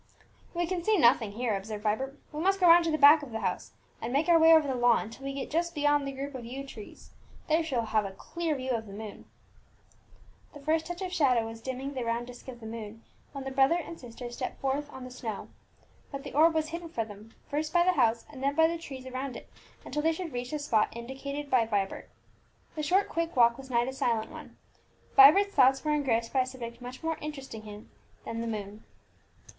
[0.55, 3.21] "We can see nothing here," observed Vibert; "we must go right round to the back
[3.21, 6.07] of the house, and make our way over the lawn, till we get just beyond
[6.07, 7.11] the group of yew trees.
[7.47, 9.25] There we shall have a clear view of the moon."
[10.55, 13.51] The first touch of shadow was dimming the round disc of the moon when the
[13.51, 15.49] brother and sister stepped forth on the snow.
[16.11, 18.79] But the orb was hidden from them, first by the house, and then by the
[18.79, 19.51] trees around it,
[19.85, 22.09] until they should reach the spot indicated by Vibert.
[22.73, 24.57] The short quick walk was not a silent one;
[25.15, 27.91] Vibert's thoughts were engrossed by a subject much more interesting to him
[28.25, 28.83] than the moon.